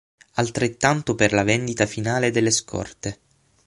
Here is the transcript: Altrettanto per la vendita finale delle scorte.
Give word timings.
Altrettanto 0.41 1.13
per 1.13 1.31
la 1.31 1.43
vendita 1.43 1.85
finale 1.85 2.31
delle 2.31 2.49
scorte. 2.49 3.19